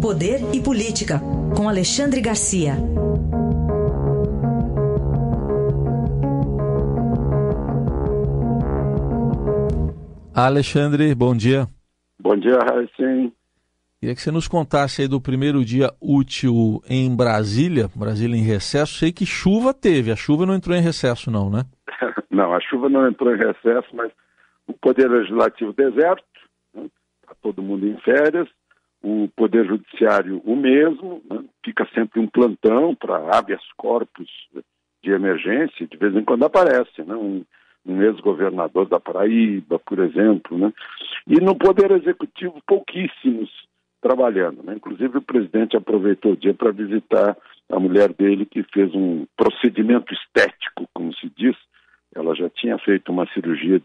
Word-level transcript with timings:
Poder 0.00 0.38
e 0.54 0.62
Política, 0.62 1.20
com 1.54 1.68
Alexandre 1.68 2.22
Garcia. 2.22 2.72
Alexandre, 10.34 11.14
bom 11.14 11.36
dia. 11.36 11.66
Bom 12.18 12.34
dia, 12.34 12.56
Raíssen. 12.58 13.30
Queria 14.00 14.14
que 14.14 14.22
você 14.22 14.30
nos 14.30 14.48
contasse 14.48 15.02
aí 15.02 15.08
do 15.08 15.20
primeiro 15.20 15.62
dia 15.62 15.90
útil 16.00 16.80
em 16.88 17.14
Brasília, 17.14 17.90
Brasília 17.94 18.38
em 18.38 18.42
recesso. 18.42 18.94
Sei 18.94 19.12
que 19.12 19.26
chuva 19.26 19.74
teve, 19.74 20.10
a 20.10 20.16
chuva 20.16 20.46
não 20.46 20.54
entrou 20.54 20.74
em 20.74 20.80
recesso 20.80 21.30
não, 21.30 21.50
né? 21.50 21.64
não, 22.30 22.54
a 22.54 22.60
chuva 22.62 22.88
não 22.88 23.06
entrou 23.06 23.34
em 23.34 23.38
recesso, 23.38 23.94
mas 23.94 24.10
o 24.66 24.72
Poder 24.72 25.10
Legislativo 25.10 25.74
deserto, 25.74 26.24
né? 26.74 26.88
tá 27.26 27.34
todo 27.42 27.62
mundo 27.62 27.86
em 27.86 27.98
férias, 27.98 28.48
o 29.02 29.28
Poder 29.34 29.66
Judiciário 29.66 30.40
o 30.44 30.54
mesmo, 30.54 31.22
né? 31.28 31.42
fica 31.64 31.88
sempre 31.94 32.20
um 32.20 32.26
plantão 32.26 32.94
para 32.94 33.36
habeas 33.36 33.62
corpus 33.76 34.28
de 35.02 35.10
emergência, 35.10 35.86
de 35.86 35.96
vez 35.96 36.14
em 36.14 36.24
quando 36.24 36.44
aparece, 36.44 37.02
né? 37.02 37.14
um, 37.14 37.44
um 37.86 38.02
ex-governador 38.02 38.86
da 38.86 39.00
Paraíba, 39.00 39.78
por 39.78 39.98
exemplo, 40.00 40.58
né? 40.58 40.72
e 41.26 41.40
no 41.40 41.56
Poder 41.56 41.90
Executivo 41.92 42.60
pouquíssimos 42.66 43.50
trabalhando. 44.00 44.62
Né? 44.62 44.74
Inclusive 44.74 45.18
o 45.18 45.22
presidente 45.22 45.76
aproveitou 45.76 46.32
o 46.32 46.36
dia 46.36 46.54
para 46.54 46.72
visitar 46.72 47.36
a 47.70 47.78
mulher 47.78 48.12
dele 48.12 48.44
que 48.44 48.62
fez 48.64 48.94
um 48.94 49.26
procedimento 49.36 50.12
estético, 50.12 50.88
como 50.92 51.14
se 51.14 51.30
diz. 51.36 51.56
Ela 52.14 52.34
já 52.34 52.50
tinha 52.50 52.76
feito 52.78 53.12
uma 53.12 53.26
cirurgia 53.32 53.80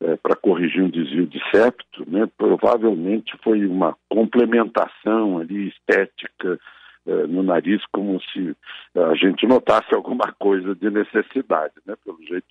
é, 0.00 0.16
para 0.16 0.36
corrigir 0.36 0.82
um 0.82 0.90
desvio 0.90 1.26
de 1.26 1.40
septo, 1.50 2.08
né? 2.08 2.28
provavelmente 2.36 3.36
foi 3.42 3.66
uma 3.66 3.96
complementação 4.08 5.38
ali 5.38 5.68
estética 5.68 6.58
é, 7.06 7.26
no 7.26 7.42
nariz, 7.42 7.82
como 7.92 8.20
se 8.32 8.56
a 8.94 9.14
gente 9.14 9.46
notasse 9.46 9.94
alguma 9.94 10.32
coisa 10.38 10.74
de 10.74 10.90
necessidade, 10.90 11.74
né? 11.86 11.94
pelo 12.04 12.22
jeito 12.22 12.46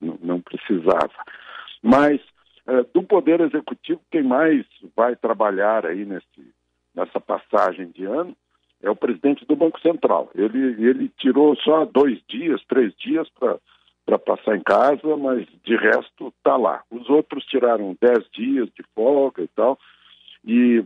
não 0.00 0.40
precisava. 0.40 1.12
Mas 1.82 2.20
é, 2.66 2.84
do 2.92 3.02
Poder 3.02 3.40
Executivo, 3.40 4.00
quem 4.10 4.22
mais 4.22 4.64
vai 4.96 5.16
trabalhar 5.16 5.86
aí 5.86 6.04
nesse, 6.04 6.54
nessa 6.94 7.20
passagem 7.20 7.90
de 7.90 8.04
ano 8.04 8.36
é 8.82 8.90
o 8.90 8.96
presidente 8.96 9.44
do 9.46 9.56
Banco 9.56 9.80
Central. 9.80 10.30
Ele, 10.34 10.86
ele 10.86 11.08
tirou 11.18 11.56
só 11.56 11.84
dois 11.84 12.20
dias, 12.28 12.62
três 12.68 12.94
dias 12.96 13.28
para 13.38 13.58
para 14.08 14.18
passar 14.18 14.56
em 14.56 14.62
casa, 14.62 15.18
mas 15.18 15.46
de 15.62 15.76
resto 15.76 16.28
está 16.38 16.56
lá. 16.56 16.82
Os 16.90 17.10
outros 17.10 17.44
tiraram 17.44 17.94
dez 18.00 18.24
dias 18.32 18.66
de 18.70 18.82
folga 18.94 19.42
e 19.42 19.48
tal, 19.48 19.78
e 20.42 20.82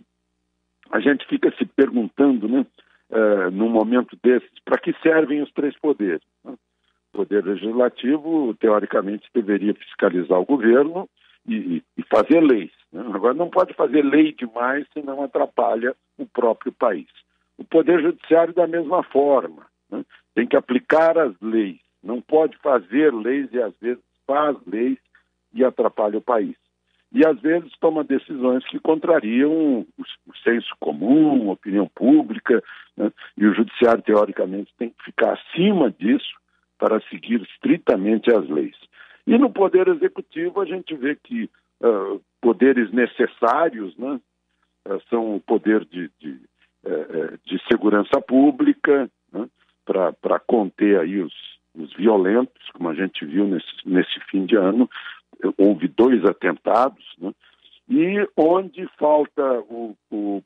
a 0.91 0.99
gente 0.99 1.25
fica 1.29 1.55
se 1.57 1.65
perguntando, 1.65 2.49
né, 2.49 2.67
uh, 3.11 3.49
num 3.53 3.69
momento 3.69 4.19
desses, 4.25 4.51
para 4.65 4.77
que 4.77 4.93
servem 5.01 5.41
os 5.41 5.53
três 5.53 5.79
poderes? 5.79 6.23
Né? 6.45 6.55
O 7.15 7.19
poder 7.19 7.45
legislativo, 7.45 8.57
teoricamente, 8.59 9.29
deveria 9.33 9.73
fiscalizar 9.75 10.41
o 10.41 10.45
governo 10.45 11.09
e, 11.47 11.81
e 11.97 12.03
fazer 12.13 12.41
leis. 12.41 12.73
Né? 12.93 13.05
Agora, 13.15 13.35
não 13.35 13.49
pode 13.49 13.73
fazer 13.75 14.03
lei 14.03 14.33
demais, 14.33 14.85
senão 14.93 15.23
atrapalha 15.23 15.95
o 16.19 16.27
próprio 16.27 16.73
país. 16.73 17.07
O 17.57 17.63
poder 17.63 18.03
judiciário, 18.03 18.53
da 18.53 18.67
mesma 18.67 19.05
forma, 19.05 19.65
né? 19.89 20.05
tem 20.35 20.45
que 20.45 20.57
aplicar 20.57 21.17
as 21.17 21.33
leis 21.41 21.79
não 22.03 22.21
pode 22.21 22.57
fazer 22.59 23.13
leis 23.13 23.49
e 23.53 23.61
às 23.61 23.75
vezes 23.81 24.03
faz 24.27 24.57
leis 24.67 24.99
e 25.55 25.65
atrapalha 25.65 26.19
o 26.19 26.23
país. 26.23 26.57
E 27.15 27.27
às 27.27 27.39
vezes 27.41 27.71
toma 27.79 28.03
decisões 28.03 28.65
que 28.67 28.81
contrariam 28.81 29.87
o, 29.99 30.37
senso 30.43 30.75
comum, 30.81 31.51
a 31.51 31.53
opinião 31.53 31.87
pública, 31.95 32.63
né? 32.97 33.13
e 33.37 33.47
o 33.47 33.55
judiciário, 33.55 34.03
teoricamente, 34.03 34.73
tem 34.79 34.89
que 34.89 35.05
ficar 35.05 35.35
acima 35.35 35.91
disso 35.91 36.33
para 36.79 37.01
seguir 37.03 37.43
estritamente 37.43 38.35
as 38.35 38.49
leis. 38.49 38.77
E 39.27 39.37
no 39.37 39.51
poder 39.51 39.89
executivo 39.89 40.61
a 40.61 40.65
gente 40.65 40.95
vê 40.97 41.15
que 41.15 41.51
uh, 41.83 42.21
poderes 42.41 42.91
necessários 42.91 43.97
né, 43.97 44.19
uh, 44.89 45.01
são 45.11 45.37
o 45.37 45.41
poder 45.41 45.85
de, 45.85 46.11
de, 46.19 46.31
uh, 46.85 47.39
de 47.45 47.63
segurança 47.71 48.21
pública, 48.21 49.09
né, 49.31 49.49
para 49.85 50.41
conter 50.41 50.99
aí 50.99 51.21
os 51.21 51.52
violentos, 52.03 52.69
como 52.73 52.89
a 52.89 52.95
gente 52.95 53.25
viu 53.25 53.47
nesse, 53.47 53.73
nesse 53.85 54.19
fim 54.29 54.45
de 54.45 54.57
ano, 54.57 54.91
houve 55.57 55.87
dois 55.87 56.25
atentados, 56.25 57.05
né? 57.19 57.33
e 57.89 58.29
onde 58.37 58.89
falta 58.99 59.43
o, 59.69 59.97
o, 60.11 60.43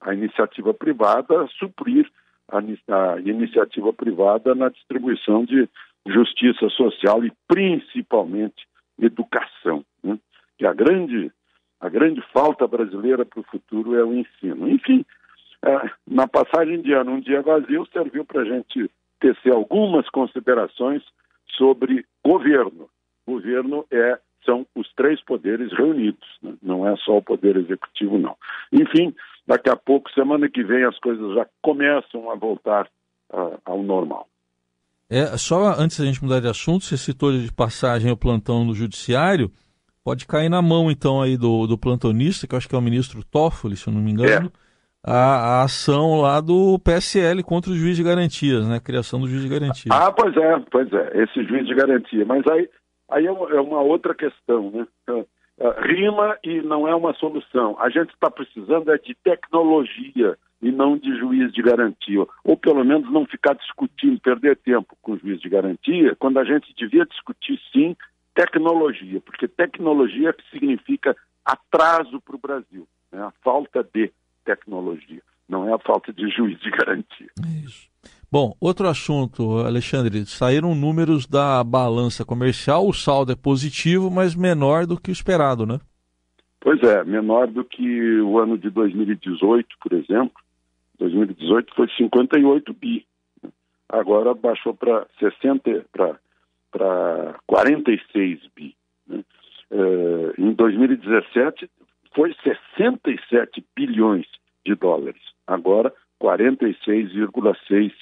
a 0.00 0.12
iniciativa 0.12 0.74
privada 0.74 1.46
suprir 1.58 2.06
a, 2.48 2.58
a, 2.58 3.20
iniciativa 3.20 3.92
privada 3.92 4.54
na 4.54 4.68
distribuição 4.68 5.44
de 5.44 5.68
justiça 6.06 6.68
social 6.68 7.24
e 7.24 7.32
principalmente 7.48 8.66
educação, 8.98 9.84
né? 10.02 10.18
que 10.58 10.66
a 10.66 10.72
grande 10.72 11.32
a 11.80 11.88
grande 11.88 12.22
falta 12.32 12.66
brasileira 12.66 13.26
para 13.26 13.40
o 13.40 13.44
futuro 13.44 13.94
é 13.94 14.02
o 14.02 14.14
ensino. 14.14 14.70
Enfim, 14.70 15.04
é, 15.62 15.90
na 16.06 16.26
passagem 16.26 16.80
de 16.80 16.94
ano, 16.94 17.12
um 17.12 17.20
dia 17.20 17.42
vazio 17.42 17.86
serviu 17.92 18.24
para 18.24 18.40
a 18.40 18.44
gente 18.44 18.90
tecer 19.24 19.54
algumas 19.54 20.06
considerações 20.10 21.02
sobre 21.56 22.04
governo. 22.22 22.90
Governo 23.26 23.86
é 23.90 24.18
são 24.44 24.66
os 24.76 24.92
três 24.94 25.24
poderes 25.24 25.72
reunidos, 25.72 26.28
né? 26.42 26.52
não 26.62 26.86
é 26.86 26.94
só 26.98 27.16
o 27.16 27.22
poder 27.22 27.56
executivo, 27.56 28.18
não. 28.18 28.36
Enfim, 28.70 29.14
daqui 29.46 29.70
a 29.70 29.76
pouco, 29.76 30.10
semana 30.10 30.50
que 30.50 30.62
vem, 30.62 30.84
as 30.84 30.98
coisas 30.98 31.34
já 31.34 31.46
começam 31.62 32.30
a 32.30 32.34
voltar 32.34 32.86
uh, 33.32 33.58
ao 33.64 33.82
normal. 33.82 34.28
É, 35.08 35.24
só 35.38 35.74
antes 35.78 35.98
da 35.98 36.04
gente 36.04 36.22
mudar 36.22 36.40
de 36.40 36.48
assunto, 36.48 36.84
você 36.84 36.98
citou 36.98 37.32
de 37.32 37.50
passagem 37.50 38.12
o 38.12 38.16
plantão 38.18 38.66
no 38.66 38.74
judiciário, 38.74 39.50
pode 40.04 40.26
cair 40.26 40.50
na 40.50 40.60
mão 40.60 40.90
então 40.90 41.22
aí 41.22 41.38
do, 41.38 41.66
do 41.66 41.78
plantonista, 41.78 42.46
que 42.46 42.54
eu 42.54 42.58
acho 42.58 42.68
que 42.68 42.74
é 42.74 42.78
o 42.78 42.82
ministro 42.82 43.24
Toffoli, 43.24 43.76
se 43.76 43.86
eu 43.86 43.94
não 43.94 44.02
me 44.02 44.10
engano. 44.10 44.52
É 44.60 44.63
a, 45.04 45.60
a, 45.60 45.62
ação 45.64 46.20
lá 46.22 46.40
do 46.40 46.78
PSL 46.78 47.42
contra 47.42 47.70
o 47.70 47.74
juiz 47.74 47.96
de 47.96 48.02
garantias, 48.02 48.66
né? 48.66 48.80
Criação 48.80 49.20
do 49.20 49.28
juiz 49.28 49.42
de 49.42 49.48
garantias. 49.48 49.94
Ah, 49.94 50.10
pois 50.10 50.34
é, 50.34 50.58
pois 50.70 50.90
é, 50.92 51.22
esse 51.22 51.44
juiz 51.44 51.66
de 51.66 51.74
garantia. 51.74 52.24
Mas 52.24 52.42
aí, 52.46 52.68
aí 53.10 53.26
é, 53.26 53.30
uma, 53.30 53.50
é 53.50 53.60
outra 53.60 54.14
questão, 54.14 54.70
né? 54.70 54.86
É, 55.58 55.86
rima 55.86 56.36
e 56.42 56.62
não 56.62 56.88
é 56.88 56.94
uma 56.94 57.12
solução. 57.14 57.76
A 57.78 57.90
gente 57.90 58.14
está 58.14 58.30
precisando 58.30 58.90
é 58.90 58.98
de 58.98 59.14
tecnologia 59.22 60.36
e 60.62 60.72
não 60.72 60.96
de 60.96 61.14
juiz 61.18 61.52
de 61.52 61.62
garantia. 61.62 62.26
Ou 62.42 62.56
pelo 62.56 62.82
menos 62.82 63.12
não 63.12 63.26
ficar 63.26 63.54
discutindo, 63.54 64.18
perder 64.20 64.56
tempo 64.56 64.96
com 65.02 65.18
juiz 65.18 65.38
de 65.38 65.48
garantia, 65.50 66.16
quando 66.18 66.38
a 66.38 66.44
gente 66.44 66.74
devia 66.74 67.04
discutir 67.04 67.60
sim 67.70 67.94
tecnologia, 68.34 69.20
porque 69.20 69.46
tecnologia 69.46 70.34
significa 70.50 71.14
atraso 71.44 72.20
para 72.22 72.34
o 72.34 72.38
Brasil, 72.38 72.88
né? 73.12 73.22
a 73.22 73.32
falta 73.42 73.84
de 73.84 74.10
tecnologia, 74.44 75.22
não 75.48 75.68
é 75.68 75.72
a 75.72 75.78
falta 75.78 76.12
de 76.12 76.28
juiz 76.30 76.58
de 76.60 76.70
garantia. 76.70 77.28
Isso. 77.64 77.88
Bom, 78.30 78.52
outro 78.60 78.88
assunto, 78.88 79.58
Alexandre, 79.58 80.26
saíram 80.26 80.74
números 80.74 81.26
da 81.26 81.62
balança 81.62 82.24
comercial, 82.24 82.86
o 82.88 82.92
saldo 82.92 83.30
é 83.32 83.36
positivo, 83.36 84.10
mas 84.10 84.34
menor 84.34 84.86
do 84.86 85.00
que 85.00 85.10
o 85.10 85.12
esperado, 85.12 85.64
né? 85.64 85.78
Pois 86.60 86.82
é, 86.82 87.04
menor 87.04 87.46
do 87.46 87.64
que 87.64 88.20
o 88.20 88.38
ano 88.38 88.58
de 88.58 88.70
2018, 88.70 89.68
por 89.80 89.92
exemplo. 89.92 90.32
2018 90.98 91.74
foi 91.74 91.88
58 91.96 92.72
bi. 92.74 93.06
Agora 93.88 94.34
baixou 94.34 94.74
para 94.74 95.06
60 95.20 95.84
para 96.72 97.38
46 97.46 98.40
bi. 98.56 98.74
Né? 99.06 99.22
Uh, 99.70 100.32
em 100.38 100.52
2017 100.54 101.70
foi 102.14 102.34
67 102.42 103.64
bilhões 103.76 104.26
de 104.64 104.74
dólares. 104.74 105.20
Agora, 105.46 105.92
46,6 106.22 107.92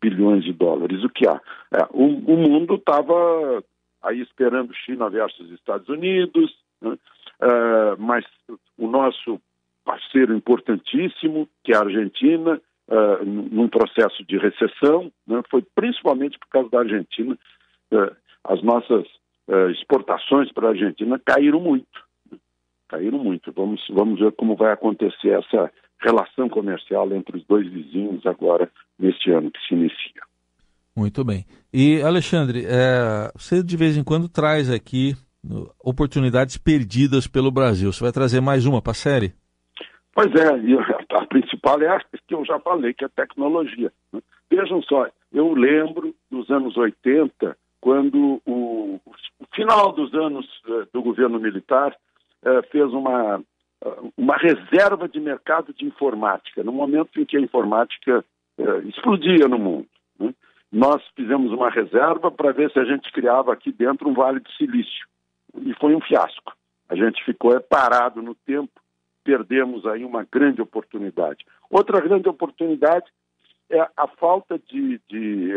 bilhões 0.00 0.44
de 0.44 0.52
dólares. 0.52 1.04
O 1.04 1.08
que 1.08 1.28
há? 1.28 1.40
É, 1.72 1.84
o, 1.90 2.04
o, 2.04 2.36
mundo 2.36 2.74
estava 2.74 3.62
aí 4.02 4.20
esperando 4.20 4.74
China 4.74 5.10
versus 5.10 5.50
Estados 5.50 5.88
Unidos, 5.88 6.56
né? 6.80 6.98
é, 7.40 7.96
mas 7.98 8.24
o 8.78 8.88
nosso 8.88 9.40
parceiro 9.84 10.34
importantíssimo, 10.34 11.48
que 11.62 11.72
é 11.72 11.76
a 11.76 11.80
Argentina, 11.80 12.60
é, 12.88 13.24
num 13.24 13.68
processo 13.68 14.24
de 14.24 14.38
recessão, 14.38 15.12
né? 15.26 15.42
foi 15.50 15.62
principalmente 15.74 16.38
por 16.38 16.48
causa 16.48 16.70
da 16.70 16.78
Argentina, 16.80 17.38
é, 17.92 18.12
as 18.44 18.62
nossas 18.62 19.06
exportações 19.72 20.52
para 20.52 20.68
a 20.68 20.70
Argentina 20.70 21.20
caíram 21.24 21.58
muito 21.58 21.88
caíram 22.90 23.18
muito. 23.18 23.52
Vamos, 23.52 23.80
vamos 23.90 24.18
ver 24.18 24.32
como 24.32 24.56
vai 24.56 24.72
acontecer 24.72 25.30
essa 25.30 25.70
relação 26.00 26.48
comercial 26.48 27.12
entre 27.12 27.36
os 27.36 27.46
dois 27.46 27.70
vizinhos 27.70 28.26
agora, 28.26 28.68
neste 28.98 29.30
ano 29.30 29.50
que 29.50 29.60
se 29.66 29.74
inicia. 29.74 30.22
Muito 30.96 31.24
bem. 31.24 31.46
E, 31.72 32.02
Alexandre, 32.02 32.64
é, 32.66 33.30
você 33.34 33.62
de 33.62 33.76
vez 33.76 33.96
em 33.96 34.02
quando 34.02 34.28
traz 34.28 34.70
aqui 34.70 35.14
oportunidades 35.82 36.58
perdidas 36.58 37.26
pelo 37.26 37.50
Brasil. 37.50 37.92
Você 37.92 38.02
vai 38.02 38.12
trazer 38.12 38.40
mais 38.40 38.66
uma 38.66 38.82
para 38.82 38.92
a 38.92 38.94
série? 38.94 39.32
Pois 40.14 40.28
é, 40.34 40.48
a 41.16 41.26
principal 41.26 41.80
é 41.80 41.88
a 41.88 42.00
que 42.00 42.34
eu 42.34 42.44
já 42.44 42.58
falei, 42.60 42.92
que 42.92 43.04
é 43.04 43.06
a 43.06 43.10
tecnologia. 43.10 43.92
Né? 44.12 44.20
Vejam 44.50 44.82
só, 44.82 45.06
eu 45.32 45.54
lembro 45.54 46.14
dos 46.30 46.50
anos 46.50 46.76
80, 46.76 47.56
quando 47.80 48.42
o, 48.44 49.00
o 49.06 49.46
final 49.54 49.92
dos 49.92 50.12
anos 50.12 50.44
uh, 50.66 50.86
do 50.92 51.02
governo 51.02 51.38
militar 51.38 51.96
uh, 52.44 52.62
fez 52.70 52.92
uma, 52.92 53.38
uh, 53.38 54.12
uma 54.16 54.36
reserva 54.36 55.08
de 55.08 55.20
mercado 55.20 55.72
de 55.72 55.84
informática, 55.84 56.62
no 56.62 56.72
momento 56.72 57.20
em 57.20 57.24
que 57.24 57.36
a 57.36 57.40
informática 57.40 58.24
explodia 58.84 59.48
no 59.48 59.58
mundo. 59.58 59.88
Né? 60.18 60.34
Nós 60.70 61.02
fizemos 61.16 61.50
uma 61.50 61.70
reserva 61.70 62.30
para 62.30 62.52
ver 62.52 62.70
se 62.70 62.78
a 62.78 62.84
gente 62.84 63.10
criava 63.10 63.54
aqui 63.54 63.72
dentro 63.72 64.06
um 64.06 64.12
vale 64.12 64.38
de 64.38 64.54
silício. 64.54 65.06
E 65.62 65.72
foi 65.80 65.94
um 65.94 66.00
fiasco. 66.00 66.52
A 66.86 66.94
gente 66.94 67.24
ficou 67.24 67.58
parado 67.58 68.20
no 68.20 68.34
tempo, 68.34 68.78
perdemos 69.24 69.86
aí 69.86 70.04
uma 70.04 70.26
grande 70.30 70.60
oportunidade. 70.60 71.46
Outra 71.70 72.02
grande 72.02 72.28
oportunidade 72.28 73.06
é 73.70 73.80
a 73.96 74.06
falta 74.06 74.58
de, 74.58 75.00
de, 75.08 75.48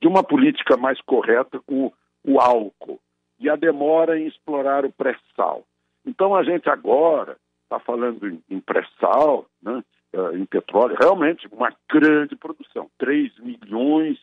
de 0.00 0.06
uma 0.06 0.22
política 0.22 0.76
mais 0.76 1.00
correta 1.00 1.58
com 1.66 1.92
o 2.22 2.38
álcool 2.38 3.00
e 3.40 3.48
a 3.48 3.56
demora 3.56 4.18
em 4.18 4.26
explorar 4.26 4.84
o 4.84 4.92
pré-sal. 4.92 5.64
Então 6.06 6.34
a 6.34 6.44
gente 6.44 6.68
agora 6.68 7.36
está 7.64 7.80
falando 7.80 8.28
em, 8.28 8.42
em 8.50 8.60
pré-sal, 8.60 9.46
né, 9.62 9.82
eh, 10.12 10.36
em 10.36 10.44
petróleo, 10.44 10.96
realmente 10.98 11.48
uma 11.52 11.72
grande 11.88 12.36
produção, 12.36 12.90
3 12.98 13.38
milhões 13.38 14.18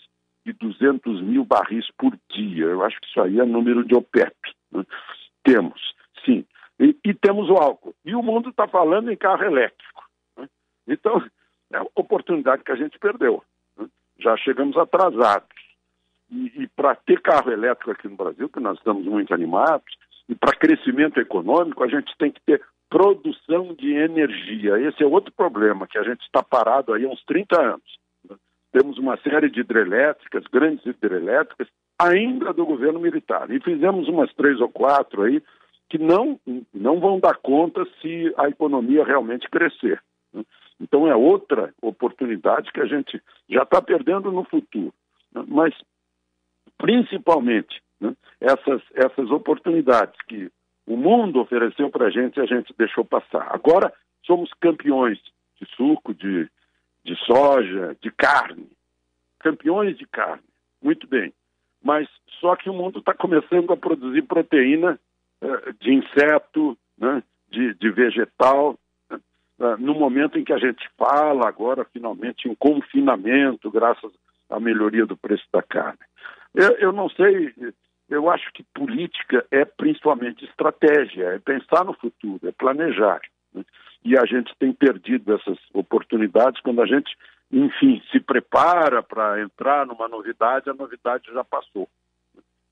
e 0.45 0.53
200 0.53 1.21
mil 1.21 1.43
barris 1.43 1.89
por 1.97 2.17
dia. 2.29 2.65
Eu 2.65 2.83
acho 2.83 2.99
que 2.99 3.07
isso 3.07 3.21
aí 3.21 3.39
é 3.39 3.45
número 3.45 3.83
de 3.83 3.95
OPEP. 3.95 4.35
Né? 4.71 4.85
Temos, 5.43 5.93
sim. 6.25 6.45
E, 6.79 6.95
e, 7.03 7.13
temos 7.13 7.49
o 7.49 7.55
álcool. 7.55 7.95
E 8.05 8.13
o 8.13 8.21
mundo 8.21 8.49
está 8.49 8.67
falando 8.67 9.11
em 9.11 9.17
carro 9.17 9.43
elétrico. 9.43 10.03
Né? 10.37 10.47
Então, 10.87 11.23
é 11.73 11.81
oportunidade 11.95 12.63
que 12.63 12.71
a 12.71 12.75
gente 12.75 12.99
perdeu. 12.99 13.43
Né? 13.77 13.87
Já 14.19 14.37
chegamos 14.37 14.77
atrasados. 14.77 15.56
E, 16.31 16.63
e 16.63 16.67
para 16.67 16.95
ter 16.95 17.21
carro 17.21 17.51
elétrico 17.51 17.91
aqui 17.91 18.07
no 18.07 18.15
Brasil, 18.15 18.49
que 18.49 18.59
nós 18.59 18.77
estamos 18.77 19.05
muito 19.05 19.33
animados, 19.33 19.95
e 20.29 20.35
para 20.35 20.57
crescimento 20.57 21.19
econômico, 21.19 21.83
a 21.83 21.87
gente 21.87 22.13
tem 22.17 22.31
que 22.31 22.41
ter 22.41 22.61
produção 22.89 23.73
de 23.73 23.93
energia. 23.93 24.79
Esse 24.79 25.03
é 25.03 25.05
outro 25.05 25.31
problema, 25.31 25.87
que 25.87 25.97
a 25.97 26.03
gente 26.03 26.21
está 26.21 26.43
parado 26.43 26.93
aí 26.93 27.05
há 27.05 27.09
uns 27.09 27.23
30 27.25 27.61
anos. 27.61 27.99
Né? 28.29 28.35
Temos 28.71 28.97
uma 28.97 29.17
série 29.17 29.49
de 29.49 29.61
hidrelétricas, 29.61 30.43
grandes 30.51 30.85
hidrelétricas, 30.85 31.67
ainda 31.99 32.53
do 32.53 32.65
governo 32.65 32.99
militar. 32.99 33.49
E 33.51 33.59
fizemos 33.59 34.07
umas 34.07 34.33
três 34.33 34.59
ou 34.61 34.69
quatro 34.69 35.23
aí 35.23 35.41
que 35.89 35.97
não, 35.97 36.39
não 36.73 36.99
vão 36.99 37.19
dar 37.19 37.37
conta 37.37 37.85
se 38.01 38.33
a 38.37 38.49
economia 38.49 39.05
realmente 39.05 39.49
crescer. 39.49 40.01
Né? 40.33 40.43
Então 40.79 41.07
é 41.07 41.15
outra 41.15 41.73
oportunidade 41.81 42.71
que 42.71 42.81
a 42.81 42.85
gente 42.85 43.21
já 43.49 43.63
está 43.63 43.81
perdendo 43.81 44.31
no 44.31 44.43
futuro. 44.43 44.93
Né? 45.33 45.43
Mas, 45.47 45.73
principalmente, 46.77 47.81
né, 47.99 48.15
essas, 48.39 48.81
essas 48.93 49.29
oportunidades 49.31 50.15
que 50.27 50.51
o 50.85 50.95
mundo 50.95 51.41
ofereceu 51.41 51.89
para 51.89 52.07
a 52.07 52.09
gente 52.09 52.37
e 52.37 52.41
a 52.41 52.45
gente 52.45 52.73
deixou 52.77 53.03
passar. 53.03 53.47
Agora 53.51 53.91
somos 54.25 54.49
campeões 54.61 55.19
de 55.59 55.67
suco, 55.75 56.13
de, 56.13 56.49
de 57.03 57.15
soja, 57.25 57.95
de 58.01 58.11
carne. 58.11 58.67
Campeões 59.39 59.97
de 59.97 60.05
carne. 60.07 60.43
Muito 60.81 61.07
bem. 61.07 61.33
Mas 61.83 62.07
só 62.39 62.55
que 62.55 62.69
o 62.69 62.73
mundo 62.73 62.99
está 62.99 63.13
começando 63.13 63.71
a 63.71 63.77
produzir 63.77 64.21
proteína 64.23 64.99
uh, 65.41 65.73
de 65.79 65.93
inseto, 65.93 66.77
né, 66.97 67.23
de, 67.49 67.73
de 67.75 67.89
vegetal, 67.91 68.77
uh, 69.11 69.77
no 69.77 69.93
momento 69.93 70.37
em 70.37 70.43
que 70.43 70.53
a 70.53 70.57
gente 70.57 70.87
fala 70.97 71.47
agora, 71.47 71.85
finalmente, 71.91 72.47
em 72.47 72.55
confinamento, 72.55 73.71
graças 73.71 74.11
à 74.49 74.59
melhoria 74.59 75.05
do 75.05 75.17
preço 75.17 75.45
da 75.51 75.61
carne. 75.61 75.99
Eu, 76.53 76.71
eu 76.77 76.91
não 76.91 77.09
sei, 77.09 77.53
eu 78.09 78.29
acho 78.29 78.51
que 78.53 78.63
política 78.73 79.45
é 79.51 79.65
principalmente 79.65 80.45
estratégia, 80.45 81.35
é 81.35 81.39
pensar 81.39 81.83
no 81.83 81.93
futuro, 81.93 82.47
é 82.47 82.51
planejar. 82.51 83.21
Né? 83.53 83.63
E 84.03 84.17
a 84.17 84.25
gente 84.25 84.53
tem 84.57 84.71
perdido 84.71 85.35
essas 85.35 85.57
oportunidades 85.73 86.61
quando 86.61 86.81
a 86.81 86.85
gente, 86.85 87.13
enfim, 87.51 88.01
se 88.11 88.19
prepara 88.19 89.03
para 89.03 89.41
entrar 89.41 89.85
numa 89.85 90.07
novidade, 90.07 90.69
a 90.69 90.73
novidade 90.73 91.31
já 91.31 91.43
passou. 91.43 91.89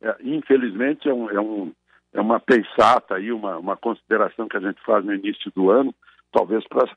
É, 0.01 0.15
infelizmente, 0.21 1.09
é, 1.09 1.13
um, 1.13 1.29
é, 1.29 1.39
um, 1.39 1.73
é 2.13 2.21
uma 2.21 2.39
pensata 2.39 3.15
aí, 3.15 3.31
uma, 3.31 3.57
uma 3.57 3.75
consideração 3.75 4.47
que 4.47 4.57
a 4.57 4.61
gente 4.61 4.81
faz 4.83 5.03
no 5.03 5.13
início 5.13 5.51
do 5.53 5.69
ano, 5.69 5.93
talvez 6.31 6.65
para 6.67 6.89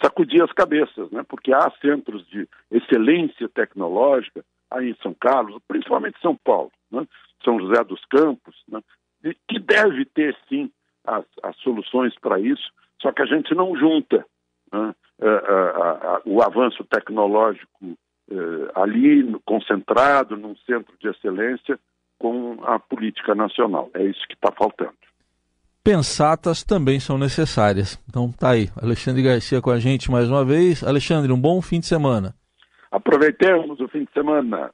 sacudir 0.00 0.42
as 0.42 0.52
cabeças, 0.52 1.10
né? 1.10 1.24
porque 1.28 1.52
há 1.52 1.70
centros 1.80 2.26
de 2.28 2.48
excelência 2.70 3.48
tecnológica 3.48 4.44
aí 4.70 4.90
em 4.90 4.96
São 5.02 5.14
Carlos, 5.14 5.60
principalmente 5.68 6.20
São 6.20 6.36
Paulo, 6.36 6.72
né? 6.90 7.06
São 7.44 7.58
José 7.58 7.82
dos 7.84 8.02
Campos, 8.06 8.62
né? 8.68 8.80
que 9.48 9.58
deve 9.58 10.04
ter 10.04 10.36
sim 10.48 10.70
as, 11.04 11.24
as 11.42 11.56
soluções 11.56 12.14
para 12.20 12.38
isso, 12.40 12.70
só 13.00 13.12
que 13.12 13.22
a 13.22 13.26
gente 13.26 13.54
não 13.54 13.76
junta 13.76 14.24
né? 14.72 14.94
a, 15.20 15.28
a, 15.28 16.16
a, 16.16 16.22
o 16.24 16.42
avanço 16.42 16.84
tecnológico 16.84 17.96
eh, 18.30 18.70
ali 18.74 19.38
concentrado 19.44 20.36
num 20.36 20.56
centro 20.56 20.96
de 20.98 21.08
excelência 21.08 21.78
com 22.18 22.58
a 22.62 22.78
política 22.78 23.34
nacional. 23.34 23.90
É 23.94 24.04
isso 24.04 24.26
que 24.28 24.34
está 24.34 24.52
faltando. 24.56 24.94
Pensatas 25.84 26.62
também 26.62 27.00
são 27.00 27.18
necessárias. 27.18 27.98
Então 28.08 28.30
tá 28.30 28.50
aí, 28.50 28.70
Alexandre 28.80 29.22
Garcia 29.22 29.60
com 29.60 29.70
a 29.70 29.80
gente 29.80 30.10
mais 30.10 30.28
uma 30.28 30.44
vez. 30.44 30.84
Alexandre, 30.84 31.32
um 31.32 31.40
bom 31.40 31.60
fim 31.60 31.80
de 31.80 31.86
semana. 31.86 32.34
Aproveitemos 32.90 33.80
o 33.80 33.88
fim 33.88 34.04
de 34.04 34.12
semana. 34.12 34.70